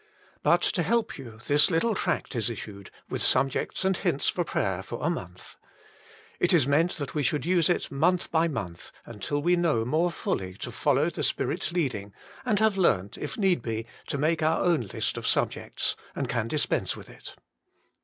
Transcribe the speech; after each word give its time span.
But 0.41 0.61
to 0.63 0.81
help 0.81 1.19
you 1.19 1.41
this 1.45 1.69
little 1.69 1.93
tract 1.93 2.35
is 2.35 2.49
issued, 2.49 2.89
with 3.07 3.21
subjects 3.21 3.85
and 3.85 3.95
hints 3.95 4.29
for 4.29 4.43
prayer 4.43 4.81
for 4.81 4.97
a 5.05 5.11
month. 5.11 5.57
It 6.39 6.53
is 6.53 6.65
meant 6.65 6.93
that 6.93 7.13
we 7.13 7.21
should 7.21 7.45
use 7.45 7.69
it 7.69 7.91
month 7.91 8.31
by 8.31 8.47
month, 8.47 8.91
until 9.05 9.43
we 9.43 9.55
know 9.55 9.85
more 9.85 10.09
fully 10.09 10.55
to 10.55 10.71
follow 10.71 11.11
the 11.11 11.21
Spirit 11.21 11.65
s 11.65 11.71
leading, 11.71 12.13
and 12.43 12.57
have 12.57 12.77
learnt, 12.79 13.15
if 13.15 13.37
need 13.37 13.61
be, 13.61 13.85
to 14.07 14.17
make 14.17 14.41
our 14.41 14.61
own 14.63 14.81
list 14.91 15.17
of 15.17 15.27
subjects, 15.27 15.95
and 16.15 16.27
can 16.27 16.47
dispense 16.47 16.97
with 16.97 17.07
it. 17.07 17.35